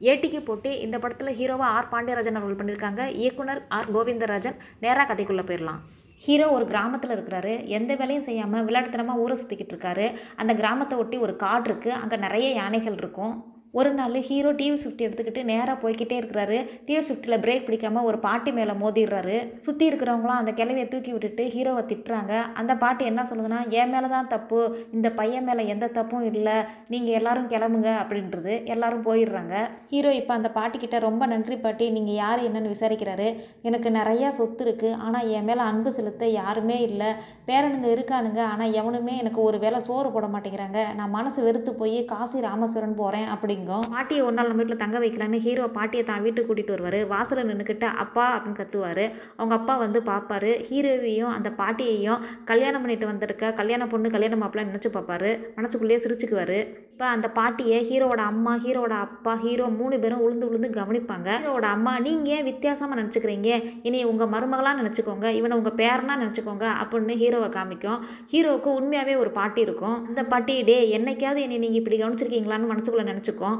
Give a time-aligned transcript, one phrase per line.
[0.00, 0.70] ஏடிக்கு போட்டி.
[0.84, 3.02] இந்த படத்தில் ஹீரோவா ஆர் பாண்டியராஜன் ரோல் பண்ணியிருக்காங்க.
[3.22, 4.56] இயக்குனர் ஆர் கோவிந்தராஜன்.
[4.84, 5.80] நேராக கதைக்குள்ளே போயிடலாம்
[6.26, 7.54] ஹீரோ ஒரு கிராமத்தில் இருக்கிறாரு.
[7.78, 10.06] எந்த வேலையும் செய்யாமல் விளையாட்டுத்தனமாக ஊரை சுற்றிக்கிட்டு இருக்காரு.
[10.42, 13.34] அந்த கிராமத்தை ஒட்டி ஒரு காடு இருக்குது அங்கே நிறைய யானைகள் இருக்கும்.
[13.80, 16.58] ஒரு நாள் ஹீரோ டிவி ஸ்விஃப்ட் எடுத்துக்கிட்டு நேராக போய்கிட்டே இருக்கிறாரு.
[16.86, 19.36] டிவி ஸ்விஃப்ட்டில் பிரேக் பிடிக்காமல் ஒரு பாட்டி மேலே மோதிடுறாரு.
[19.64, 22.32] சுற்றி இருக்கிறவங்களாம் அந்த கிளவியை தூக்கி விட்டுட்டு ஹீரோவை திட்டுறாங்க.
[22.60, 24.60] அந்த பாட்டி என்ன சொல்லுதுன்னா என் மேலே தான் தப்பு.
[24.96, 26.56] இந்த பையன் மேலே எந்த தப்பும் இல்லை.
[26.94, 28.52] நீங்கள் எல்லாரும் கிளம்புங்க அப்படின்றது.
[28.74, 29.54] எல்லாரும் போயிடுறாங்க.
[29.94, 31.88] ஹீரோ இப்போ அந்த பாட்டிக்கிட்ட ரொம்ப நன்றி பாட்டி.
[31.96, 33.28] நீங்கள் யார் என்னன்னு விசாரிக்கிறாரு.
[33.70, 37.10] எனக்கு நிறையா சொத்து இருக்குது ஆனால் என் மேலே அன்பு செலுத்த யாருமே இல்லை.
[37.50, 38.40] பேரனுங்க இருக்கானுங்க.
[38.52, 40.80] ஆனால் எவனுமே எனக்கு ஒரு வேளை சோறு போட மாட்டேங்கிறாங்க.
[41.00, 43.28] நான் மனசு வெறுத்து போய் காசி ராமேஸ்வரன் போகிறேன்
[43.64, 46.98] அப்படிங்கும் பாட்டியை ஒரு நாள் நம்ம வீட்டில் தங்க வைக்கலான்னு ஹீரோ பாட்டியை தான் வீட்டுக்கு கூட்டிகிட்டு வருவார்.
[47.12, 49.04] வாசலில் நின்றுக்கிட்டு அப்பா அப்படின்னு கத்துவார்.
[49.38, 54.90] அவங்க அப்பா வந்து பார்ப்பாரு ஹீரோவையும் அந்த பாட்டியையும் கல்யாணம் பண்ணிட்டு வந்திருக்க கல்யாண பொண்ணு கல்யாணம் மாப்பிள்ள நினச்சி
[54.96, 56.58] பார்ப்பாரு மனசுக்குள்ளேயே சிரிச்சுக்குவார்.
[56.94, 61.28] இப்போ அந்த பாட்டியை ஹீரோவோட அம்மா ஹீரோவோட அப்பா ஹீரோ மூணு பேரும் உளுந்து உளுந்து கவனிப்பாங்க.
[61.40, 63.48] ஹீரோவோட அம்மா நீங்கள் ஏன் வித்தியாசமாக நினச்சிக்கிறீங்க?
[63.88, 65.26] இனி உங்கள் மருமகளாக நினச்சிக்கோங்க.
[65.38, 67.98] இவனை உங்கள் பேரனாக நினச்சிக்கோங்க அப்படின்னு ஹீரோவை காமிக்கும்.
[68.34, 69.98] ஹீரோவுக்கு உண்மையாகவே ஒரு பாட்டி இருக்கும்.
[70.10, 73.08] அந்த பாட்டி டே என்னைக்காவது என்னை நீங்கள் இப்படி கவனிச்சிருக்கீங்களான்னு மனசுக்குள்ளே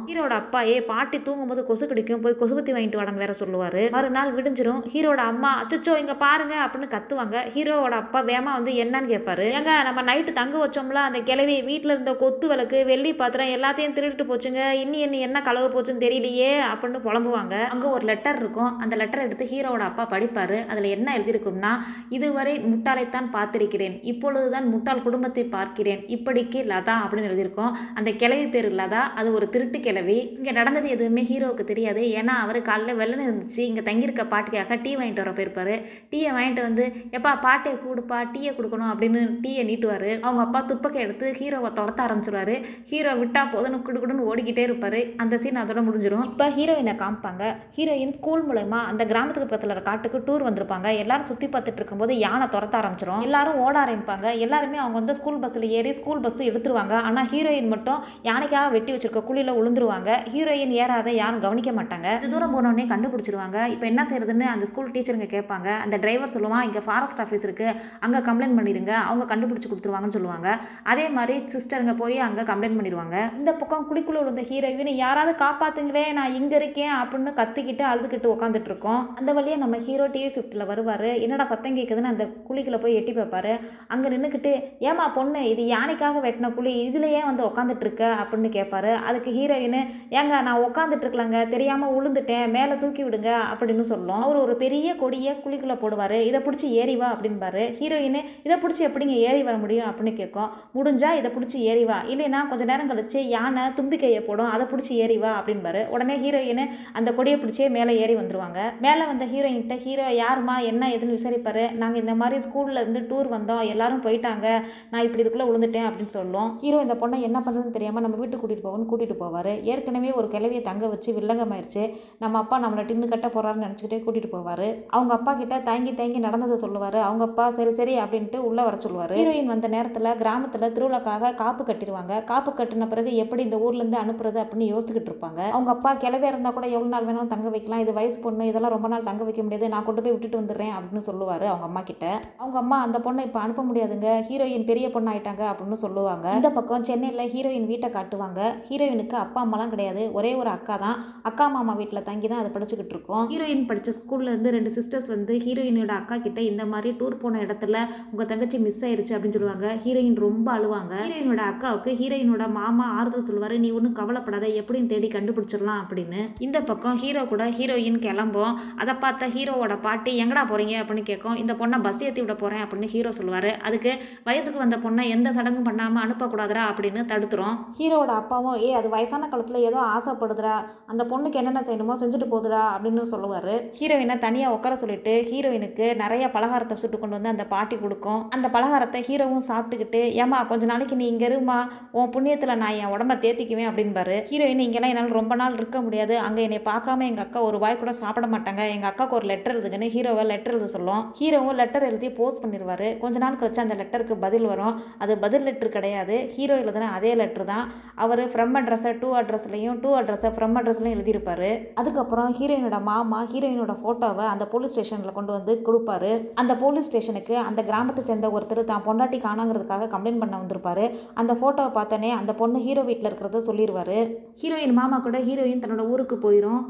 [0.09, 3.81] ஹீரோட அப்பா ஏ பாட்டி தூங்கும்போது கொசு கடிக்கும் போய் கொசுபத்தி வாங்கிட்டு வாடன்னு வேற சொல்லுவார்.
[3.97, 7.37] மறுநாள் விடிஞ்சிரும் ஹீரோட அம்மா அச்சோ இங்கே பாருங்க அப்படின்னு கத்துவாங்க.
[7.55, 12.15] ஹீரோவோட அப்பா வேமா வந்து என்னன்னு கேட்பாரு ஏங்க நம்ம நைட்டு தங்க வச்சோம்ல அந்த கிளவி வீட்டில் இருந்த
[12.23, 17.55] கொத்து விளக்கு வெள்ளி பாத்திரம் எல்லாத்தையும் திருடிட்டு போச்சுங்க இன்னி என்ன என்ன கலவு போச்சுன்னு தெரியலையே அப்படின்னு புலம்புவாங்க.
[17.73, 18.73] அங்கே ஒரு லெட்டர் இருக்கும்.
[18.83, 20.57] அந்த லெட்டர் எடுத்து ஹீரோவோட அப்பா படிப்பார்.
[20.71, 21.73] அதில் என்ன எழுதியிருக்கும்னா
[22.17, 23.95] இதுவரை முட்டாளைத்தான் பார்த்திருக்கிறேன்.
[24.13, 26.01] இப்பொழுதுதான் முட்டாள் குடும்பத்தை பார்க்கிறேன்.
[26.17, 27.73] இப்படிக்கு லதா அப்படின்னு எழுதியிருக்கோம்.
[27.99, 29.03] அந்த கிளவி பேர் லதா.
[29.21, 30.19] அது ஒரு திருட்டு கிளவி.
[30.39, 32.03] இங்கே நடந்தது எதுவுமே ஹீரோவுக்கு தெரியாது.
[32.21, 33.61] ஏன்னா அவர் காலைல வெள்ளன இருந்துச்சு.
[33.71, 35.75] இங்கே தங்கியிருக்க பாட்டிக்காக டீ வாங்கிட்டு வர போயிருப்பார்.
[36.13, 36.87] டீயை வாங்கிட்டு வந்து
[37.19, 40.09] எப்பா பாட்டியை கொடுப்பா டீயை கொடுக்கணும் அப்படின்னு டீயை நீட்டுவார்.
[40.25, 42.57] அவங்க அப்பா துப்பக்கை எடுத்து ஹீரோவை துரத்த ஆரம்பிச்சிருவாரு.
[42.93, 45.01] ஹீரோ விட்டால் போதுன்னு குடுக்குடுன்னு ஓடிக்கிட்டே இருப்பார்.
[45.25, 47.43] அந்த சீன் அதோட முடிஞ்சிடும் இப்போ ஹீரோயினை காமிப்பாங்க.
[47.79, 50.89] ஹீரோயின் ஸ்கூல் மூலயமா அந்த கிராமத்துக்கு பக்கத்தில் காட்டுக்கு டூர் வந்திருப்பாங்க.
[51.03, 54.27] எல்லாரும் சுற்றி பார்த்துட்டு இருக்கும்போது யானை துரத்த ஆரம்பிச்சிடும் எல்லாரும் ஓட ஆரம்பிப்பாங்க.
[54.47, 56.95] எல்லாருமே அவங்க வந்து ஸ்கூல் பஸ்ஸில் ஏறி ஸ்கூல் பஸ் எடுத்துருவாங்க.
[57.09, 62.09] ஆனால் ஹீரோயின் மட்டும் யானைக்காக வெட்டி வச்சிருக்க குழியில் விழுந்துருவாங்க ஹீரோயின் ஏறாத யாரும் கவனிக்க மாட்டாங்க.
[62.21, 63.59] இது தூரம் போனோடனே கண்டுபிடிச்சிருவாங்க.
[63.75, 65.69] இப்போ என்ன செய்யறதுன்னு அந்த ஸ்கூல் டீச்சருங்க கேட்பாங்க.
[65.85, 70.49] அந்த டிரைவர் சொல்லுவான் இங்கே ஃபாரஸ்ட் ஆஃபீஸ் இருக்குது அங்கே கம்ப்ளைண்ட் பண்ணிடுங்க அவங்க கண்டுபிடிச்சி கொடுத்துருவாங்கன்னு சொல்லுவாங்க.
[70.93, 76.37] அதே மாதிரி சிஸ்டருங்க போய் அங்கே கம்ப்ளைண்ட் பண்ணிடுவாங்க இந்த பக்கம் குழிக்குள்ள விழுந்த ஹீரோயின் யாராவது காப்பாத்துங்களே நான்
[76.41, 79.03] இங்கே இருக்கேன் அப்படின்னு கத்திக்கிட்டு அழுதுகிட்டு உட்காந்துட்டு இருக்கோம்.
[79.19, 81.09] அந்த வழியாக நம்ம ஹீரோ டிவி ஷிஃப்ட்டில் வருவார்.
[81.25, 83.53] என்னடா சத்தம் கேட்குதுன்னு அந்த குழிக்குள்ள போய் எட்டி பார்ப்பாரு.
[83.95, 84.53] அங்கே நின்றுக்கிட்டு
[84.89, 86.73] ஏமா பொண்ணு இது யானைக்காக வெட்டின குழி.
[86.89, 88.05] இதில் ஏன் வந்து உட்காந்துட்டு இருக்க?
[88.23, 88.93] அப்படின்னு கேட்பாரு.
[89.09, 94.23] அதுக்கு ஹீரோயின் ஏங்க நான் உட்காந்துட்டு இருக்கலங்க தெரியாமல் உளுந்துட்டேன் மேலே தூக்கி விடுங்க அப்படின்னு சொல்லும்.
[94.27, 96.15] அவர் ஒரு பெரிய கொடியை குழிக்குள்ளே போடுவார்.
[96.29, 100.51] இதை பிடிச்சி ஏறி வா அப்படின்பாரு ஹீரோயின் இதை பிடிச்சி எப்படிங்க ஏறி வர முடியும் அப்படின்னு கேட்கும்.
[100.79, 101.99] முடிஞ்சா இதை பிடிச்சி ஏறி வா.
[102.15, 104.51] இல்லைன்னா கொஞ்ச நேரம் கழிச்சு யானை தும்பிக்கையை போடும்.
[104.55, 106.65] அதை பிடிச்சி ஏறி வா அப்படின்பாரு உடனே ஹீரோயின்
[107.01, 108.59] அந்த கொடியை பிடிச்சே மேலே ஏறி வந்துருவாங்க.
[108.87, 111.63] மேலே வந்த ஹீரோயின்கிட்ட ஹீரோ யாருமா என்ன எதுன்னு விசாரிப்பார்?
[111.83, 113.63] நாங்கள் இந்த மாதிரி ஸ்கூலில் இருந்து டூர் வந்தோம்.
[113.75, 114.47] எல்லாரும் போயிட்டாங்க.
[114.93, 116.51] நான் இப்படி இதுக்குள்ளே விழுந்துட்டேன் அப்படின்னு சொல்லும்.
[116.65, 119.44] ஹீரோ இந்த பொண்ணை என்ன பண்ணுறதுன்னு தெரியாமல் நம்ம வீட்டுக்கு கூட்டிகிட்டு போவோம்னு கூட்டிகிட்டு போவார்.
[119.73, 121.83] ஏற்கனவே ஒரு கிளவியை தங்க வச்சு வில்லங்கமாயிருச்சு.
[122.23, 124.67] நம்ம அப்பா நம்மளை டின்னு கட்ட போகிறாருன்னு நினச்சிக்கிட்டே கூட்டிகிட்டு போவார்.
[124.97, 126.99] அவங்க அப்பா கிட்ட தயங்கி தயங்கி நடந்ததை சொல்லுவார்.
[127.09, 129.15] அவங்க அப்பா சரி சரி அப்படின்ட்டு உள்ளே வர சொல்லுவார்.
[129.21, 132.13] ஹீரோயின் வந்த நேரத்தில் கிராமத்தில் திருவிழாக்காக காப்பு கட்டிடுவாங்க.
[132.33, 135.41] காப்பு கட்டின பிறகு எப்படி இந்த ஊர்லேருந்து அனுப்புறது அப்படின்னு யோசிச்சுக்கிட்டு இருப்பாங்க.
[135.57, 137.83] அவங்க அப்பா கிளவே இருந்தால் கூட எவ்வளோ நாள் வேணாலும் தங்க வைக்கலாம்.
[137.85, 139.73] இது வயசு பொண்ணு இதெல்லாம் ரொம்ப நாள் தங்க வைக்க முடியாது.
[139.75, 142.07] நான் கொண்டு போய் விட்டுட்டு வந்துடுறேன் அப்படின்னு சொல்லுவார் அவங்க அம்மா கிட்ட.
[142.43, 144.09] அவங்க அம்மா அந்த பொண்ணை இப்போ அனுப்ப முடியாதுங்க.
[144.29, 146.27] ஹீரோயின் பெரிய பொண்ணு ஆயிட்டாங்க அப்படின்னு சொல்லுவாங்க.
[146.39, 148.41] இந்த பக்கம் சென்னையில் ஹீரோயின் வீட்டை காட்டுவாங்க.
[148.69, 150.03] ஹீரோயினுக்கு அப்பா அம்மாலாம் கிடையாது.
[150.19, 150.97] ஒரே ஒரு அக்கா தான்.
[151.31, 153.25] அக்கா மாமா வீட்டில் தங்கி தான் அதை படிச்சுக்கிட்டு இருக்கோம்.
[153.33, 157.77] ஹீரோயின் படித்த ஸ்கூல்ல இருந்து ரெண்டு சிஸ்டர்ஸ் வந்து ஹீரோயினோட அக்கா கிட்ட இந்த மாதிரி டூர் போன இடத்துல
[158.13, 159.69] உங்கள் தங்கச்சி மிஸ் ஆயிருச்சு அப்படின்னு சொல்லுவாங்க.
[159.85, 160.95] ஹீரோயின் ரொம்ப அழுவாங்க.
[161.07, 163.57] ஹீரோயினோட அக்காவுக்கு ஹீரோயினோட மாமா ஆறுதல் சொல்லுவார்.
[163.65, 166.23] நீ ஒன்றும் கவலைப்படாத எப்படியும் தேடி கண்டுபிடிச்சிடலாம் அப்படின்னு.
[166.47, 168.57] இந்த பக்கம் ஹீரோ கூட ஹீரோயின் கிளம்பும்.
[168.83, 170.75] அதை பார்த்த ஹீரோவோட பாட்டி எங்கடா போறீங்க?
[170.83, 171.37] அப்படின்னு கேட்கும்.
[171.43, 173.51] இந்த பொண்ணை பஸ் ஏற்றி விட போகிறேன் அப்படின்னு ஹீரோ சொல்லுவார்.
[173.69, 173.93] அதுக்கு
[174.29, 177.57] வயசுக்கு வந்த பொண்ணை எந்த சடங்கும் பண்ணாமல் அனுப்பக்கூடாதுடா அப்படின்னு தடுத்துரும்.
[177.79, 180.55] ஹீரோவோட அப்பாவும் ஏ அது வயசான காலத்தில் ஏதோ ஆசைப்படுதுடா
[180.91, 183.53] அந்த பொண்ணுக்கு என்னென்ன செய்யணுமோ செஞ்சுட்டு போதுடா அப்படின்னு சொல்லுவார்.
[183.79, 188.21] ஹீரோயினை தனியாக உட்கார சொல்லிட்டு ஹீரோயினுக்கு நிறைய பலகாரத்தை சுட்டு கொண்டு வந்து அந்த பாட்டி கொடுக்கும்.
[188.37, 191.59] அந்த பலகாரத்தை ஹீரோவும் சாப்பிட்டுக்கிட்டு ஏமா கொஞ்ச நாளைக்கு நீ இங்கே இருமா
[191.99, 194.17] உன் புண்ணியத்தில் நான் என் உடம்ப தேத்திக்குவேன் அப்படின்பாரு.
[194.31, 196.17] ஹீரோயின் இங்கெல்லாம் என்னால் ரொம்ப நாள் இருக்க முடியாது.
[196.27, 198.63] அங்கே என்னை பார்க்காம எங்கள் அக்கா ஒரு வாய் கூட சாப்பிட மாட்டாங்க.
[198.75, 201.03] எங்கள் அக்காவுக்கு ஒரு லெட்டர் எழுதுங்கன்னு ஹீரோவை லெட்டர் எழுத சொல்லும்.
[201.21, 204.75] ஹீரோவும் லெட்டர் எழுதி போஸ்ட் பண்ணிடுவார் கொஞ்ச நாள் கழிச்சு அந்த லெட்டருக்கு பதில் வரும்.
[205.05, 206.17] அது பதில் லெட்டர் கிடையாது.
[206.37, 207.65] ஹீரோ எழுதுன அதே லெட்டர் தான்.
[208.05, 211.51] அவர் ஃப்ரம் அட்ரஸை டூ அட்ரஸ்லையும் டூ அட்ரஸை ஃப்ரம் அட்ரஸ்லையும் எழுதியிருப்பார்.
[211.81, 216.13] அதுக்கப்புறம் ஹீரோயினோட மாமா ஹீரோயினோட ஃபோட்டோவை அந்த போலீஸ் ஸ்டேஷனில் கொண்டு வந்து கொடுப்பாரு.
[216.43, 220.87] அந்த போலீஸ் ஸ்டேஷனுக்கு அந்த கிராமத்தை சேர்ந்த ஒருத்தர் தான் பொண்டாட்டி காணாங்கிறதுக்காக கம்ப்ளைண்ட் பண்ண வந்திருப்பாரு.
[221.23, 223.97] அந்த ஃபோட்டோவை பார்த்தோன்னே அந்த பொண்ணு ஹீரோ வீட்டில் இருக்கிறத சொல்லிடுவார்
[224.43, 226.61] ஹீரோயின் மாமா கூட ஹீரோயின் தன்னோட ஊருக்கு போயிடும்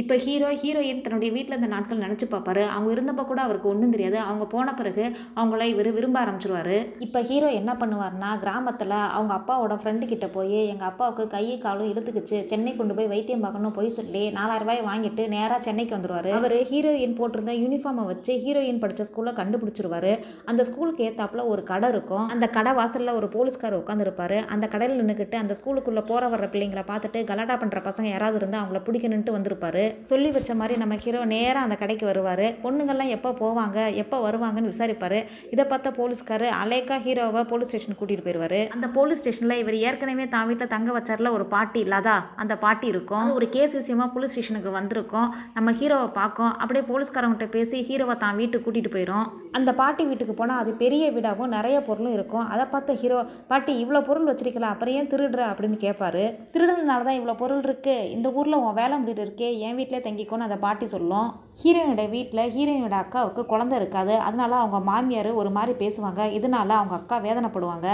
[0.00, 4.16] இப்போ ஹீரோ ஹீரோயின் தன்னுடைய வீட்டில் இந்த நாட்கள் நினச்சி பார்ப்பாரு அவங்க இருந்தப்போ கூட அவருக்கு ஒன்றும் தெரியாது.
[4.28, 5.04] அவங்க போன பிறகு
[5.38, 6.76] அவங்கள இவர் விரும்ப ஆரம்பிச்சிருவார்.
[7.06, 12.38] இப்போ ஹீரோ என்ன பண்ணுவார்னா கிராமத்தில் அவங்க அப்பாவோட ஃப்ரெண்டு கிட்ட போய் எங்கள் அப்பாவுக்கு கையை காலும் இழுத்துக்குச்சு.
[12.52, 17.16] சென்னை கொண்டு போய் வைத்தியம் பார்க்கணும் போய் சொல்லி நாலாயிரம் ரூபாய் வாங்கிட்டு நேராக சென்னைக்கு வந்துடுவார் அவர் ஹீரோயின்
[17.20, 20.14] போட்டிருந்த யூனிஃபார்மை வச்சு ஹீரோயின் படித்த ஸ்கூலில் கண்டுபிடிச்சிருவாரு.
[20.52, 22.26] அந்த ஸ்கூலுக்கு ஏற்றாப்புல ஒரு கடை இருக்கும்.
[22.36, 27.26] அந்த கடை வாசலில் ஒரு போலீஸ்கார் உட்காந்துருப்பாரு அந்த கடையில் நின்றுக்கிட்டு அந்த ஸ்கூலுக்குள்ளே போகிற வர்ற பிள்ளைங்களை பார்த்துட்டு
[27.32, 29.80] கலாட்டா பண்ணுற பசங்க யாராவது இருந்தால் அவங்கள பிடிக்கணுன்ட்டு வந்திருப்பாரு.
[30.10, 32.44] சொல்லி வச்ச மாதிரி நம்ம ஹீரோ நேராக அந்த கடைக்கு வருவார்.
[32.64, 35.18] பொண்ணுங்கள்லாம் எப்போ போவாங்க எப்போ வருவாங்கன்னு விசாரிப்பார்.
[35.54, 40.46] இதை பார்த்தா போலீஸ்காரு அலேக்கா ஹீரோவை போலீஸ் ஸ்டேஷன் கூட்டிகிட்டு போயிடுவார் அந்த போலீஸ் ஸ்டேஷனில் இவர் ஏற்கனவே தான்
[40.50, 42.16] வீட்டில் தங்க வச்சார்ல ஒரு பாட்டி இல்லாதா?
[42.42, 43.30] அந்த பாட்டி இருக்கும்.
[43.38, 45.28] ஒரு கேஸ் விஷயமா போலீஸ் ஸ்டேஷனுக்கு வந்திருக்கோம்.
[45.56, 46.52] நம்ம ஹீரோவை பார்க்கும்.
[46.62, 49.26] அப்படியே போலீஸ்காரங்கிட்ட பேசி ஹீரோவை தான் வீட்டுக்கு கூட்டிகிட்டு போயிடும்
[49.58, 52.46] அந்த பாட்டி வீட்டுக்கு போனால் அது பெரிய வீடாகவும் நிறைய பொருளும் இருக்கும்.
[52.52, 53.18] அதை பார்த்த ஹீரோ
[53.50, 54.74] பாட்டி இவ்வளோ பொருள் வச்சிருக்கலாம்.
[54.74, 55.42] அப்புறம் ஏன் திருடுற?
[55.52, 56.24] அப்படின்னு கேட்பாரு
[56.54, 60.56] திருடுனால தான் இவ்வளோ பொருள் இருக்குது இந்த ஊரில் உன் வேலை முடிவு இருக்கே என் வீட்டிலே தங்கிக்கோன்னு அந்த
[60.56, 61.34] பாட்டி சொல்லும்.
[61.62, 64.16] ஹீரோயினோட வீட்டில் ஹீரோயினோட அக்காவுக்கு குழந்தை இருக்காது.
[64.16, 66.20] அதனால அவங்க மாமியார் ஒரு மாதிரி பேசுவாங்க.
[66.38, 67.88] இதனால அவங்க அக்கா வேதனைப்படுவாங்க.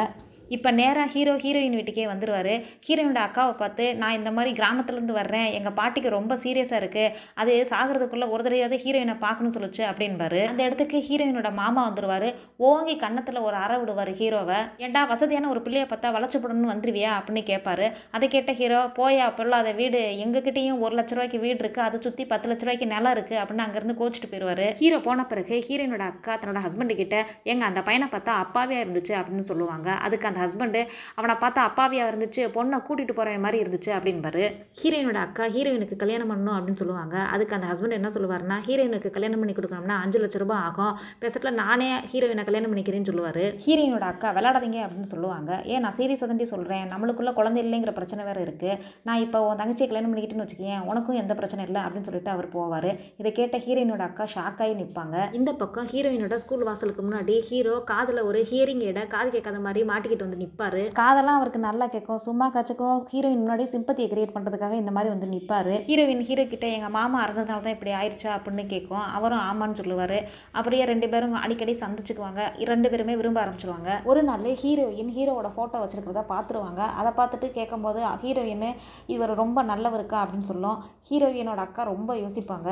[0.57, 2.53] இப்போ நேராக ஹீரோ ஹீரோயின் வீட்டுக்கே வந்துடுவார்
[2.87, 5.49] ஹீரோயினோட அக்காவை பார்த்து நான் இந்த மாதிரி கிராமத்துலேருந்து வர்றேன்.
[5.59, 10.41] எங்கள் பாட்டிக்கு ரொம்ப சீரியஸாக இருக்குது அது சாகிறதுக்குள்ளே ஒரு தடவையாவது ஹீரோயினை பார்க்கணும்னு சொல்லுச்சு அப்படின்பாரு.
[10.53, 12.29] அந்த இடத்துக்கு ஹீரோயினோட மாமா வந்துடுவார்
[12.69, 17.11] ஓங்கி கன்னத்தில் ஒரு அற விடுவார் ஹீரோவை ஏண்டா வசதியான ஒரு பிள்ளையை பார்த்தா வளச்சப்படணும்னு வந்துருவியா?
[17.19, 17.89] அப்படின்னு கேட்பாரு.
[18.17, 20.03] அதை கேட்ட ஹீரோ போயா பொருளாத வீடு.
[20.25, 23.99] எங்ககிட்டயும் ஒரு லட்ச ரூபாய்க்கு வீடு இருக்குது அதை சுற்றி பத்து லட்ச ரூபாய்க்கு நிலம் இருக்குது அப்படின்னு அங்கேருந்து
[24.01, 27.17] கோச்சிட்டு போயிடுவார் ஹீரோ போன பிறகு ஹீரோயினோட அக்கா தன்னோட ஹஸ்பண்டு கிட்ட
[27.53, 29.89] எங்கள் அந்த பையனை பார்த்தா அப்பாவே இருந்துச்சு அப்படின்னு சொல்லுவாங்க.
[30.09, 30.81] அதுக்கு அந்த ஹஸ்பண்டு
[31.19, 34.45] அவனை பார்த்தா அப்பாவியாக இருந்துச்சு பொண்ணை கூட்டிகிட்டு போகிற மாதிரி இருந்துச்சு அப்படின்பாரு.
[34.81, 37.17] ஹீரோயினோட அக்கா ஹீரோயினுக்கு கல்யாணம் பண்ணணும் அப்படின்னு சொல்லுவாங்க.
[37.35, 40.95] அதுக்கு அந்த ஹஸ்பண்ட் என்ன சொல்லுவார்னா ஹீரோயினுக்கு கல்யாணம் பண்ணி கொடுக்கணும்னா அஞ்சு லட்ச ரூபாய் ஆகும்.
[41.23, 43.43] பேசத்தில் நானே ஹீரோயினை கல்யாணம் பண்ணிக்கிறேன்னு சொல்லுவார்.
[43.67, 45.51] ஹீரோயினோட அக்கா விளாடாதீங்க அப்படின்னு சொல்லுவாங்க.
[45.73, 49.89] ஏன் நான் சீரியஸாக தாண்டி சொல்கிறேன் நம்மளுக்குள்ள குழந்தை இல்லைங்கிற பிரச்சனை வேறு இருக்குது நான் இப்போ உன் தங்கச்சியை
[49.91, 52.91] கல்யாணம் பண்ணிக்கிட்டுன்னு வச்சுக்கேன் உனக்கும் எந்த பிரச்சனை இல்லை அப்படின்னு சொல்லிட்டு அவர் போவார்.
[53.21, 58.21] இதை கேட்ட ஹீரோயினோட அக்கா ஷாக் ஆகி நிற்பாங்க இந்த பக்கம் ஹீரோயினோட ஸ்கூல் வாசலுக்கு முன்னாடி ஹீரோ காதில்
[58.29, 62.99] ஒரு ஹியரிங் எடை காது கேட்காத மாதிரி மாட்டிக்கிட்டு வந்து நிற்பாரு காதெல்லாம் அவருக்கு நல்லா கேட்கும் சும்மா காச்சுக்கும்.
[63.13, 67.65] ஹீரோயின் முன்னாடி சிம்பத்தியை கிரியேட் பண்ணுறதுக்காக இந்த மாதிரி வந்து நிற்பாரு ஹீரோயின் ஹீரோ கிட்ட எங்கள் மாமா அரசனால
[67.67, 70.19] தான் இப்படி ஆயிடுச்சா அப்படின்னு கேட்கும் அவரும் ஆமான்னு சொல்லுவார்.
[70.59, 72.43] அப்படியே ரெண்டு பேரும் அடிக்கடி சந்திச்சுக்குவாங்க.
[72.73, 73.91] ரெண்டு பேருமே விரும்ப ஆரம்பிச்சிருவாங்க.
[74.11, 78.69] ஒரு நாள் ஹீரோயின் ஹீரோவோட ஃபோட்டோ வச்சிருக்கிறத பார்த்துருவாங்க அதை பார்த்துட்டு கேட்கும்போது ஹீரோயின்
[79.17, 80.79] இவர் ரொம்ப நல்லவருக்கா அப்படின்னு சொல்லும்.
[81.11, 82.71] ஹீரோயினோட அக்கா ரொம்ப யோசிப்பாங்க.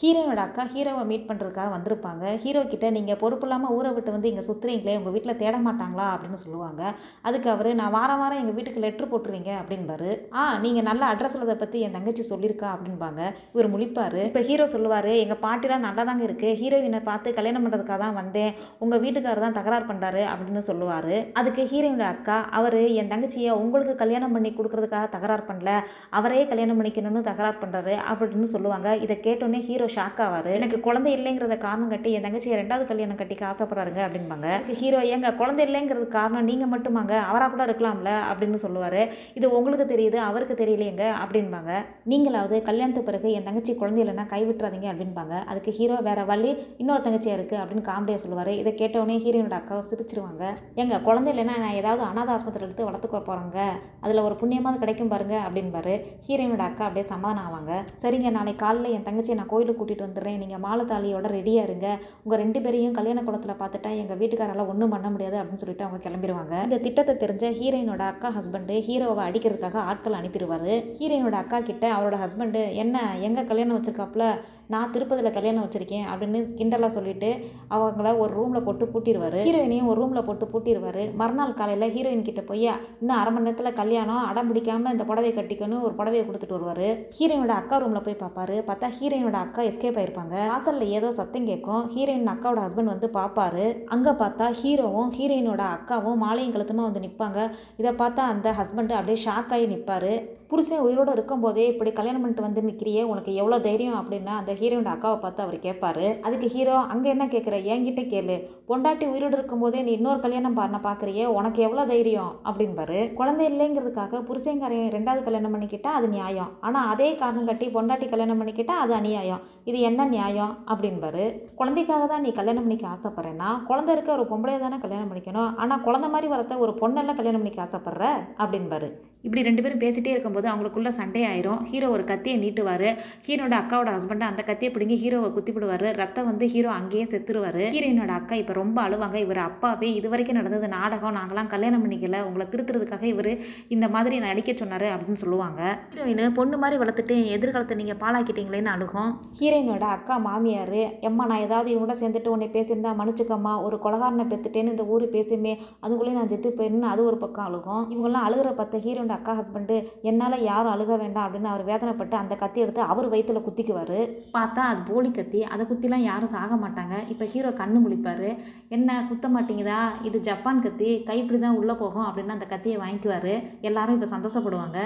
[0.00, 2.24] ஹீரோவோட அக்கா ஹீரோவை மீட் பண்ணுறதுக்காக வந்திருப்பாங்க.
[2.42, 6.38] ஹீரோ கிட்ட நீங்கள் பொறுப்பு இல்லாமல் ஊரை விட்டு வந்து இங்கே சுற்றுறீங்களே உங்கள் வீட்டில் தேட மாட்டாங்களா அப்படின்னு
[6.44, 6.82] சொல்லுவாங்க.
[7.28, 10.10] அதுக்கு அவர் நான் வாரம் வாரம் எங்கள் வீட்டுக்கு லெட்ரு போட்டுருவீங்க அப்படின்பாரு.
[10.38, 13.20] ஆ நீங்கள் நல்ல அட்ரஸ் எழுத பற்றி என் தங்கச்சி சொல்லியிருக்கா அப்படின்பாங்க.
[13.54, 14.18] இவர் முழிப்பார்.
[14.30, 18.50] இப்போ ஹீரோ சொல்லுவார் எங்கள் பாட்டிலாம் நல்லா தாங்க இருக்குது ஹீரோயினை பார்த்து கல்யாணம் பண்ணுறதுக்காக தான் வந்தேன்.
[18.86, 21.12] உங்கள் வீட்டுக்காரர் தான் தகராறு பண்ணுறாரு அப்படின்னு சொல்லுவார்.
[21.42, 25.76] அதுக்கு ஹீரோயினோட அக்கா அவர் என் தங்கச்சியை உங்களுக்கு கல்யாணம் பண்ணி கொடுக்குறதுக்காக தகராறு பண்ணல.
[26.20, 28.90] அவரே கல்யாணம் பண்ணிக்கணும்னு தகராறு பண்ணுறாரு அப்படின்னு சொல்லுவாங்க.
[29.06, 30.48] இதை கேட்டோன்னே ஹீரோ ஹீரோ ஷாக் ஆவார்.
[30.56, 34.48] எனக்கு குழந்தை இல்லைங்கிறத காரணம் கட்டி என் தங்கச்சியை ரெண்டாவது கல்யாணம் கட்டிக்க ஆசைப்படுறாருங்க அப்படின்பாங்க
[34.80, 37.14] ஹீரோ ஏங்க குழந்தை இல்லைங்கிறது காரணம் நீங்கள் மட்டுமாங்க?
[37.30, 38.98] அவராக கூட இருக்கலாம்ல அப்படின்னு சொல்லுவார்.
[39.38, 41.72] இது உங்களுக்கு தெரியுது அவருக்கு தெரியலையேங்க அப்படின்பாங்க
[42.12, 46.52] நீங்களாவது கல்யாணத்துக்கு பிறகு என் தங்கச்சி குழந்தை இல்லைன்னா கைவிட்டுறாதீங்க அப்படின்பாங்க அதுக்கு ஹீரோ வேற வழி
[46.82, 48.52] இன்னொரு தங்கச்சியாக இருக்குது அப்படின்னு காமெடியாக சொல்லுவார்.
[48.60, 50.44] இதை கேட்டவுடனே ஹீரோனோட அக்காவை சிரிச்சிருவாங்க.
[50.84, 53.58] எங்க குழந்தை இல்லைன்னா நான் ஏதாவது அனாத ஆஸ்பத்திரி எடுத்து வளர்த்துக்க போகிறாங்க
[54.04, 55.96] அதில் ஒரு புண்ணியமாவது கிடைக்கும் பாருங்க அப்படின்பாரு
[56.28, 57.72] ஹீரோயினோட அக்கா அப்படியே சமாதானம் ஆவாங்க.
[58.04, 60.38] சரிங்க நாளைக்கு காலையில் என் தங்கச்சியை நான் கோயிலுக்கு கூட்டிகிட்டு வந்துடுறேன்.
[60.42, 61.88] நீங்கள் மாலை தாலியோட ரெடியாக இருங்க.
[62.24, 66.54] உங்கள் ரெண்டு பேரையும் கல்யாண குளத்தில் பார்த்துட்டா எங்கள் வீட்டுக்காரால் ஒன்றும் பண்ண முடியாது அப்படின்னு சொல்லிட்டு அவங்க கிளம்பிடுவாங்க
[66.68, 70.72] இந்த திட்டத்தை தெரிஞ்ச ஹீரோயினோட அக்கா ஹஸ்பண்டு ஹீரோவை அடிக்கிறதுக்காக ஆட்கள் அனுப்பிடுவார்.
[71.00, 74.26] ஹீரோயினோட அக்கா கிட்ட அவரோட ஹஸ்பண்டு என்ன எங்கள் கல்யாணம் வச்சிருக்காப்புல
[74.74, 77.30] நான் திருப்பதியில் கல்யாணம் வச்சுருக்கேன் அப்படின்னு கிண்டலாக சொல்லிட்டு
[77.74, 82.66] அவங்கள ஒரு ரூமில் போட்டு பூட்டிடுவார் ஹீரோயினையும் ஒரு ரூமில் போட்டு பூட்டிடுவார் மறுநாள் காலையில் ஹீரோயின் கிட்ட போய்
[83.02, 84.24] இன்னும் அரை மணி நேரத்தில் கல்யாணம்.
[84.30, 86.86] அடம் பிடிக்காம இந்த புடவையை கட்டிக்கணும் ஒரு புடவையை கொடுத்துட்டு வருவார்.
[87.18, 90.34] ஹீரோயினோட அக்கா ரூமில் போய் பார்ப்பாரு பார்த்தா ஹீரோயினோட அக்கா எஸ்கேப் ஆயிருப்பாங்க.
[90.52, 91.82] வாசலில் ஏதோ சத்தம் கேட்கும்.
[91.94, 93.64] ஹீரோயின் அக்காவோட ஹஸ்பண்ட் வந்து பார்ப்பாரு
[93.96, 97.40] அங்கே பார்த்தா ஹீரோவும் ஹீரோயினோட அக்காவும் மாலையும் கழுத்துமா வந்து நிற்பாங்க
[97.82, 100.14] இதை பார்த்தா அந்த ஹஸ்பண்டு அப்படியே ஷாக் ஆகி நிற்பாரு
[100.52, 103.98] புருஷன் உயிரோடு இருக்கும்போதே இப்படி கல்யாணம் பண்ணிட்டு வந்து நிற்கிறியே உனக்கு எவ்வளோ தைரியம்?
[104.00, 108.36] அப்படின்னா அந்த ஹீரோனோட அக்காவை பார்த்து அவர் கேட்பாரு அதுக்கு ஹீரோ அங்கே என்ன கேட்குற என்கிட்ட கேளு.
[108.68, 112.32] பொண்டாட்டி உயிரோடு இருக்கும்போதே நீ இன்னொரு கல்யாணம் பண்ண பார்க்குறியே உனக்கு எவ்வளோ தைரியம்?
[112.48, 112.98] அப்படின்பாரு.
[113.18, 116.50] குழந்தை இல்லைங்கிறதுக்காக புருஷங்காரையும் ரெண்டாவது கல்யாணம் பண்ணிக்கிட்டா அது நியாயம்.
[116.66, 119.42] ஆனால் அதே காரணம் கட்டி பொண்டாட்டி கல்யாணம் பண்ணிக்கிட்டா அது அநியாயம்.
[119.70, 120.52] இது என்ன நியாயம்?
[120.74, 121.24] அப்படின்பாரு.
[121.60, 125.50] குழந்தைக்காக தான் நீ கல்யாணம் பண்ணிக்க ஆசைப்பட்றேன்னா குழந்தை இருக்க ஒரு பொம்பளையை தானே கல்யாணம் பண்ணிக்கணும்.
[125.62, 128.12] ஆனால் குழந்தை மாதிரி வளர்த்த ஒரு பொண்ணெல்லாம் கல்யாணம் பண்ணிக்க ஆசைப்பட்ற?
[128.44, 128.90] அப்படின்பாரு.
[129.26, 132.88] இப்படி ரெண்டு பேரும் பேசிகிட்டே இருக்கும்போது அவங்களுக்குள்ள சண்டே ஆயிரும் ஹீரோ ஒரு கத்தியை நீட்டுவார்.
[133.26, 137.60] ஹீரோட அக்காவோட ஹஸ்பண்ட் அந்த கத்தியை பிடிங்கி ஹீரோவை குத்திப்பிடுவார் ரத்தம் வந்து ஹீரோ அங்கேயே செத்துருவார்.
[137.74, 139.16] ஹீரோயினோட அக்கா இப்போ ரொம்ப அழுவாங்க.
[139.26, 141.16] இவர் அப்பாவே இது வரைக்கும் நடந்தது நாடகம்.
[141.18, 142.20] நாங்களாம் கல்யாணம் பண்ணிக்கல.
[142.28, 143.30] உங்களை திருத்துறதுக்காக இவர்
[143.76, 145.60] இந்த மாதிரி நடிக்க சொன்னார் அப்படின்னு சொல்லுவாங்க.
[145.92, 149.12] ஹீரோயின் பொண்ணு மாதிரி வளர்த்துட்டு என் எதிர்காலத்தை நீங்கள் பாழாக்கிட்டீங்களேன்னு அழுகும்.
[149.40, 153.54] ஹீரோயினோட அக்கா மாமியார் எம்மா நான் ஏதாவது இவங்களோட சேர்ந்துட்டு உன்னை பேசியிருந்தா மன்னிச்சுக்கம்மா.
[153.68, 155.54] ஒரு கொலகாரனை பெற்றுட்டேன்னு இந்த ஊர் பேசுமே.
[155.84, 157.82] அதுக்குள்ளேயே நான் செத்து போயிருன்னு அது ஒரு பக்கம் அழுகும்.
[157.94, 159.76] இவங்கெல்லாம் அழுகிற பார்த்த ஹீரோட அக்கா ஹஸ்பண்டு
[160.10, 163.98] என்னால் யாரும் அழுக வேண்டாம் அப்படின்னு அவர் வேதனைப்பட்டு அந்த கத்தி எடுத்து அவர் வயிற்றில் குத்திக்குவார்.
[164.36, 166.94] பார்த்தா அது போலி கத்தி அதை குத்திலாம் யாரும் சாக மாட்டாங்க.
[167.14, 168.28] இப்போ ஹீரோ கண்ணு முழிப்பார்.
[168.76, 173.32] என்ன குத்த மாட்டேங்குதா இது ஜப்பான் கத்தி கைப்பிடி தான் உள்ளே போகும் அப்படின்னு அந்த கத்தியை வாங்கிக்குவார்.
[173.70, 174.78] எல்லாரும் இப்போ சந்தோஷப்படுவாங்க.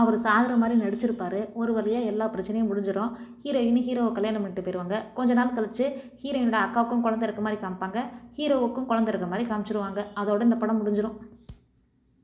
[0.00, 1.40] அவர் சாகிற மாதிரி நடிச்சிருப்பார்.
[1.62, 3.12] ஒரு வழியாக எல்லா பிரச்சனையும் முடிஞ்சிடும்.
[3.44, 5.84] ஹீரோயின் ஹீரோவை கல்யாணம் பண்ணிட்டு போயிடுவாங்க கொஞ்ச நாள் கழிச்சு
[6.22, 8.00] ஹீரோயினோட அக்காவுக்கும் குழந்தை இருக்க மாதிரி காமிப்பாங்க.
[8.38, 10.00] ஹீரோவுக்கும் குழந்தை இருக்க மாதிரி காமிச்சிருவாங்க.
[10.20, 11.16] அதோட இந்த படம் முடிஞ்சிடும்